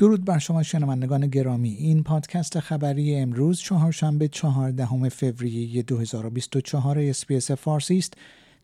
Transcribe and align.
درود 0.00 0.24
بر 0.24 0.38
شما 0.38 0.62
شنوندگان 0.62 1.26
گرامی. 1.26 1.70
این 1.70 2.02
پادکست 2.02 2.60
خبری 2.60 3.16
امروز 3.16 3.60
چهارشنبه 3.60 4.28
چهاردهم 4.28 5.08
فوریه 5.08 5.82
2024 5.82 6.98
اس‌بی‌اس 6.98 7.50
فارسی 7.50 7.98
است 7.98 8.14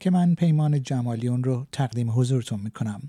که 0.00 0.10
من 0.10 0.34
پیمان 0.34 0.82
جمالی 0.82 1.28
اون 1.28 1.44
رو 1.44 1.66
تقدیم 1.72 2.10
حضورتون 2.10 2.60
می‌کنم. 2.60 3.02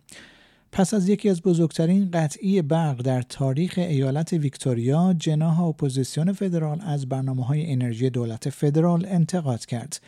پس 0.71 0.93
از 0.93 1.09
یکی 1.09 1.29
از 1.29 1.41
بزرگترین 1.41 2.11
قطعی 2.11 2.61
برق 2.61 3.01
در 3.01 3.21
تاریخ 3.21 3.73
ایالت 3.77 4.33
ویکتوریا 4.33 5.13
جناح 5.13 5.61
اپوزیسیون 5.61 6.33
فدرال 6.33 6.81
از 6.81 7.09
برنامه 7.09 7.45
های 7.45 7.71
انرژی 7.71 8.09
دولت 8.09 8.49
فدرال 8.49 9.05
انتقاد 9.05 9.65
کرد. 9.65 10.01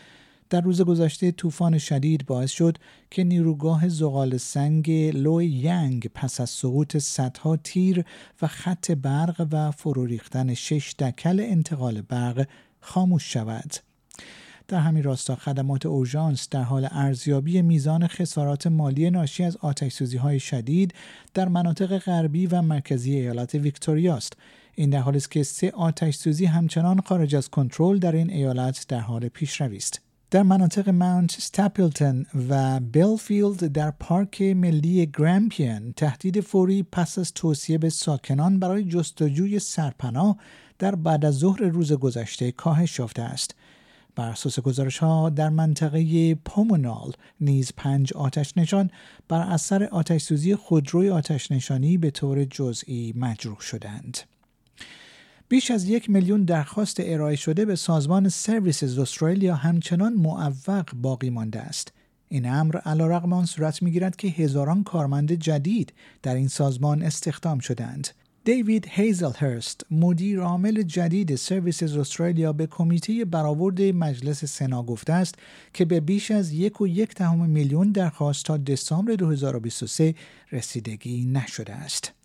در 0.49 0.61
روز 0.61 0.81
گذشته 0.81 1.31
طوفان 1.31 1.77
شدید 1.77 2.25
باعث 2.25 2.51
شد 2.51 2.77
که 3.11 3.23
نیروگاه 3.23 3.89
زغال 3.89 4.37
سنگ 4.37 4.91
لوی 5.13 5.45
ینگ 5.45 6.07
پس 6.13 6.41
از 6.41 6.49
سقوط 6.49 6.97
صدها 6.97 7.57
تیر 7.57 8.05
و 8.41 8.47
خط 8.47 8.91
برق 8.91 9.47
و 9.51 9.71
فرو 9.71 10.05
ریختن 10.05 10.53
شش 10.53 10.95
دکل 10.99 11.39
انتقال 11.39 12.01
برق 12.01 12.47
خاموش 12.81 13.33
شود. 13.33 13.75
در 14.67 14.79
همین 14.79 15.03
راستا 15.03 15.35
خدمات 15.35 15.85
اورژانس 15.85 16.49
در 16.49 16.63
حال 16.63 16.87
ارزیابی 16.91 17.61
میزان 17.61 18.07
خسارات 18.07 18.67
مالی 18.67 19.09
ناشی 19.09 19.43
از 19.43 19.57
آتش 19.57 20.01
های 20.01 20.39
شدید 20.39 20.93
در 21.33 21.47
مناطق 21.47 21.97
غربی 21.97 22.47
و 22.47 22.61
مرکزی 22.61 23.15
ایالت 23.15 23.55
ویکتوریا 23.55 24.15
است. 24.15 24.33
این 24.75 24.89
در 24.89 24.99
حالی 24.99 25.17
است 25.17 25.31
که 25.31 25.43
سه 25.43 25.71
آتش 25.71 26.15
سوزی 26.15 26.45
همچنان 26.45 27.01
خارج 27.01 27.35
از 27.35 27.49
کنترل 27.49 27.99
در 27.99 28.15
این 28.15 28.29
ایالت 28.29 28.85
در 28.87 28.99
حال 28.99 29.27
پیشروی 29.27 29.77
است. 29.77 30.08
در 30.31 30.43
مناطق 30.43 30.89
ماونت 30.89 31.31
ستاپلتن 31.31 32.25
و 32.49 32.79
بیلفیلد 32.79 33.67
در 33.67 33.91
پارک 33.91 34.41
ملی 34.41 35.05
گرامپین 35.05 35.93
تهدید 35.93 36.41
فوری 36.41 36.83
پس 36.91 37.19
از 37.19 37.33
توصیه 37.33 37.77
به 37.77 37.89
ساکنان 37.89 38.59
برای 38.59 38.83
جستجوی 38.83 39.59
سرپناه 39.59 40.37
در 40.79 40.95
بعد 40.95 41.25
از 41.25 41.37
ظهر 41.37 41.61
روز 41.61 41.93
گذشته 41.93 42.51
کاهش 42.51 42.99
یافته 42.99 43.21
است. 43.21 43.55
بر 44.15 44.29
اساس 44.29 44.59
گزارش 44.59 44.97
ها 44.97 45.29
در 45.29 45.49
منطقه 45.49 46.35
پومونال 46.35 47.11
نیز 47.41 47.71
پنج 47.77 48.13
آتش 48.13 48.57
نشان 48.57 48.89
بر 49.27 49.41
اثر 49.41 49.83
آتش 49.83 50.21
سوزی 50.21 50.55
خودروی 50.55 51.09
آتش 51.09 51.51
نشانی 51.51 51.97
به 51.97 52.11
طور 52.11 52.45
جزئی 52.45 53.13
مجروح 53.15 53.59
شدند. 53.59 54.17
بیش 55.49 55.71
از 55.71 55.89
یک 55.89 56.09
میلیون 56.09 56.43
درخواست 56.43 56.97
ارائه 56.99 57.35
شده 57.35 57.65
به 57.65 57.75
سازمان 57.75 58.29
سرویسز 58.29 58.99
استرالیا 58.99 59.55
همچنان 59.55 60.13
معوق 60.13 60.93
باقی 60.93 61.29
مانده 61.29 61.59
است. 61.59 61.93
این 62.27 62.49
امر 62.49 62.77
علیرغم 62.77 63.33
آن 63.33 63.45
صورت 63.45 63.83
می‌گیرد 63.83 64.15
که 64.15 64.27
هزاران 64.27 64.83
کارمند 64.83 65.31
جدید 65.31 65.93
در 66.23 66.35
این 66.35 66.47
سازمان 66.47 67.01
استخدام 67.01 67.59
شدند. 67.59 68.07
دیوید 68.43 68.87
هیزل 68.89 69.31
هرست 69.35 69.85
مدیر 69.91 70.39
عامل 70.39 70.81
جدید 70.81 71.35
سرویسز 71.35 71.97
استرالیا 71.97 72.53
به 72.53 72.67
کمیته 72.67 73.25
برآورد 73.25 73.81
مجلس 73.81 74.45
سنا 74.45 74.83
گفته 74.83 75.13
است 75.13 75.35
که 75.73 75.85
به 75.85 75.99
بیش 75.99 76.31
از 76.31 76.51
یک 76.51 76.81
و 76.81 76.87
یک 76.87 77.15
دهم 77.15 77.49
میلیون 77.49 77.91
درخواست 77.91 78.45
تا 78.45 78.57
دسامبر 78.57 79.13
2023 79.13 80.15
رسیدگی 80.51 81.25
نشده 81.25 81.73
است. 81.73 82.18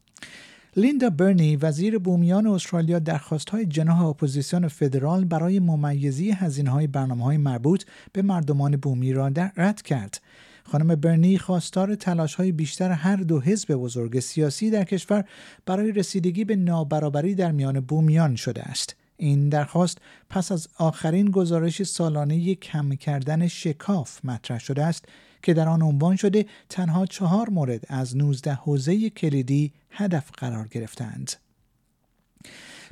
لیندا 0.76 1.10
برنی 1.10 1.56
وزیر 1.56 1.98
بومیان 1.98 2.46
استرالیا 2.46 2.98
درخواست 2.98 3.50
های 3.50 3.66
جناح 3.66 4.02
اپوزیسیون 4.02 4.68
فدرال 4.68 5.24
برای 5.24 5.60
ممیزی 5.60 6.30
هزینه 6.30 6.70
های 6.70 6.86
برنامه 6.86 7.24
های 7.24 7.36
مربوط 7.36 7.84
به 8.12 8.22
مردمان 8.22 8.76
بومی 8.76 9.12
را 9.12 9.28
در 9.28 9.52
رد 9.56 9.82
کرد. 9.82 10.20
خانم 10.64 10.94
برنی 10.94 11.38
خواستار 11.38 11.94
تلاش 11.94 12.34
های 12.34 12.52
بیشتر 12.52 12.90
هر 12.90 13.16
دو 13.16 13.40
حزب 13.40 13.74
بزرگ 13.74 14.20
سیاسی 14.20 14.70
در 14.70 14.84
کشور 14.84 15.24
برای 15.66 15.92
رسیدگی 15.92 16.44
به 16.44 16.56
نابرابری 16.56 17.34
در 17.34 17.52
میان 17.52 17.80
بومیان 17.80 18.36
شده 18.36 18.62
است. 18.62 18.96
این 19.16 19.48
درخواست 19.48 19.98
پس 20.30 20.52
از 20.52 20.68
آخرین 20.78 21.30
گزارش 21.30 21.82
سالانه 21.82 22.54
کم 22.54 22.94
کردن 22.94 23.46
شکاف 23.48 24.24
مطرح 24.24 24.58
شده 24.58 24.84
است 24.84 25.04
که 25.42 25.54
در 25.54 25.68
آن 25.68 25.82
عنوان 25.82 26.16
شده 26.16 26.46
تنها 26.68 27.06
چهار 27.06 27.50
مورد 27.50 27.84
از 27.88 28.16
19 28.16 28.52
حوزه 28.52 29.10
کلیدی 29.10 29.72
هدف 29.90 30.30
قرار 30.30 30.68
گرفتند. 30.68 31.32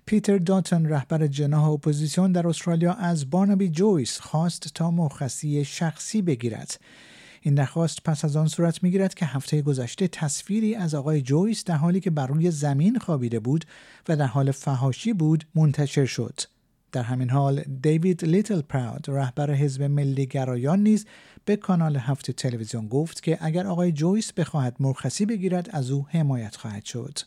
پیتر 0.06 0.38
داتن 0.38 0.86
رهبر 0.86 1.26
جناح 1.26 1.64
اپوزیسیون 1.64 2.32
در 2.32 2.48
استرالیا 2.48 2.92
از 2.92 3.30
بارنابی 3.30 3.68
جویس 3.68 4.20
خواست 4.20 4.74
تا 4.74 4.90
مرخصی 4.90 5.64
شخصی 5.64 6.22
بگیرد 6.22 6.80
این 7.44 7.54
درخواست 7.54 8.02
پس 8.04 8.24
از 8.24 8.36
آن 8.36 8.48
صورت 8.48 8.82
می‌گیرد 8.82 9.14
که 9.14 9.26
هفته 9.26 9.62
گذشته 9.62 10.08
تصویری 10.08 10.74
از 10.74 10.94
آقای 10.94 11.22
جویس 11.22 11.64
در 11.64 11.76
حالی 11.76 12.00
که 12.00 12.10
بر 12.10 12.26
روی 12.26 12.50
زمین 12.50 12.98
خوابیده 12.98 13.40
بود 13.40 13.64
و 14.08 14.16
در 14.16 14.26
حال 14.26 14.50
فهاشی 14.50 15.12
بود 15.12 15.44
منتشر 15.54 16.04
شد 16.06 16.40
در 16.92 17.02
همین 17.02 17.30
حال 17.30 17.60
دیوید 17.82 18.24
لیتل 18.24 18.60
پراود 18.60 19.04
رهبر 19.08 19.50
حزب 19.50 19.82
ملی 19.82 20.26
گرایان 20.26 20.82
نیز 20.82 21.06
به 21.44 21.56
کانال 21.56 21.96
هفت 21.96 22.30
تلویزیون 22.30 22.88
گفت 22.88 23.22
که 23.22 23.38
اگر 23.40 23.66
آقای 23.66 23.92
جویس 23.92 24.32
بخواهد 24.32 24.76
مرخصی 24.80 25.26
بگیرد 25.26 25.68
از 25.72 25.90
او 25.90 26.06
حمایت 26.10 26.56
خواهد 26.56 26.84
شد. 26.84 27.18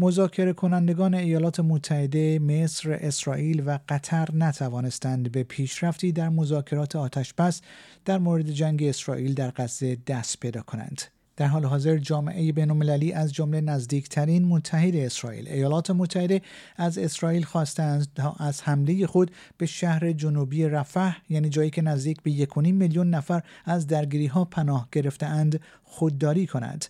مذاکره 0.00 0.52
کنندگان 0.52 1.14
ایالات 1.14 1.60
متحده، 1.60 2.38
مصر، 2.38 2.92
اسرائیل 2.92 3.62
و 3.66 3.78
قطر 3.88 4.28
نتوانستند 4.34 5.32
به 5.32 5.42
پیشرفتی 5.42 6.12
در 6.12 6.28
مذاکرات 6.28 6.96
آتشبس 6.96 7.60
در 8.04 8.18
مورد 8.18 8.50
جنگ 8.50 8.82
اسرائیل 8.82 9.34
در 9.34 9.50
غزه 9.50 9.98
دست 10.06 10.40
پیدا 10.40 10.62
کنند. 10.62 11.02
در 11.36 11.46
حال 11.46 11.64
حاضر 11.64 11.96
جامعه 11.96 12.52
بینالمللی 12.52 13.12
از 13.12 13.32
جمله 13.32 13.60
نزدیکترین 13.60 14.44
متحد 14.44 14.96
اسرائیل 14.96 15.48
ایالات 15.48 15.90
متحده 15.90 16.42
از 16.76 16.98
اسرائیل 16.98 17.44
خواستند 17.44 18.08
تا 18.14 18.36
از 18.38 18.62
حمله 18.62 19.06
خود 19.06 19.30
به 19.58 19.66
شهر 19.66 20.12
جنوبی 20.12 20.64
رفح 20.64 21.16
یعنی 21.28 21.48
جایی 21.48 21.70
که 21.70 21.82
نزدیک 21.82 22.22
به 22.22 22.46
1.5 22.46 22.56
میلیون 22.56 23.10
نفر 23.10 23.42
از 23.64 23.86
درگیری 23.86 24.26
ها 24.26 24.44
پناه 24.44 24.88
گرفتهاند 24.92 25.60
خودداری 25.84 26.46
کند 26.46 26.84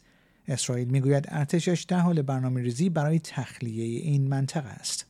اسرائیل 0.48 0.88
می‌گوید 0.88 1.25
ارتشش 1.28 1.84
در 1.88 1.98
حال 1.98 2.22
برنامه 2.22 2.60
ریزی 2.60 2.88
برای 2.88 3.19
تخلیه 3.19 3.84
این 3.84 4.28
منطقه 4.28 4.69
است. 4.69 5.06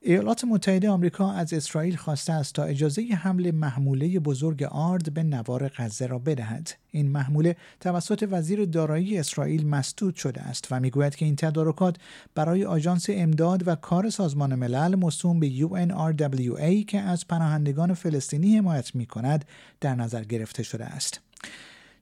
ایالات 0.00 0.44
متحده 0.44 0.90
آمریکا 0.90 1.32
از 1.32 1.52
اسرائیل 1.52 1.96
خواسته 1.96 2.32
است 2.32 2.54
تا 2.54 2.64
اجازه 2.64 3.02
حمل 3.02 3.50
محموله 3.50 4.18
بزرگ 4.18 4.62
آرد 4.62 5.14
به 5.14 5.22
نوار 5.22 5.68
غزه 5.68 6.06
را 6.06 6.18
بدهد. 6.18 6.70
این 6.90 7.08
محموله 7.08 7.56
توسط 7.80 8.28
وزیر 8.30 8.64
دارایی 8.64 9.18
اسرائیل 9.18 9.66
مسدود 9.66 10.14
شده 10.14 10.40
است 10.40 10.68
و 10.70 10.80
می‌گوید 10.80 11.14
که 11.14 11.24
این 11.24 11.36
تدارکات 11.36 11.96
برای 12.34 12.64
آژانس 12.64 13.06
امداد 13.08 13.68
و 13.68 13.74
کار 13.74 14.10
سازمان 14.10 14.54
ملل 14.54 14.94
موسوم 14.94 15.40
به 15.40 15.50
UNRWA 15.50 16.84
که 16.86 17.00
از 17.00 17.28
پناهندگان 17.28 17.94
فلسطینی 17.94 18.56
حمایت 18.56 18.94
می 18.94 19.06
کند 19.06 19.44
در 19.80 19.94
نظر 19.94 20.24
گرفته 20.24 20.62
شده 20.62 20.84
است. 20.84 21.20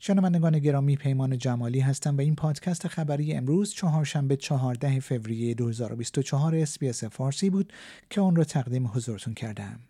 شنوندگان 0.00 0.58
گرامی 0.58 0.96
پیمان 0.96 1.38
جمالی 1.38 1.80
هستم 1.80 2.16
و 2.16 2.20
این 2.20 2.34
پادکست 2.34 2.88
خبری 2.88 3.32
امروز 3.32 3.74
چهارشنبه 3.74 4.36
14 4.36 5.00
فوریه 5.00 5.54
2024 5.54 6.56
SBS 6.56 7.04
فارسی 7.04 7.50
بود 7.50 7.72
که 8.10 8.20
آن 8.20 8.36
را 8.36 8.44
تقدیم 8.44 8.86
حضورتون 8.86 9.34
کردم. 9.34 9.80